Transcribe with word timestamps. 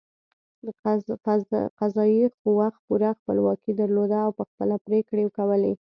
قضايي 1.79 2.25
قوه 2.43 2.67
پوره 2.83 3.09
خپلواکي 3.19 3.71
درلوده 3.79 4.17
او 4.25 4.31
په 4.37 4.43
خپله 4.49 4.75
پرېکړې 4.85 5.23
کولې. 5.37 5.73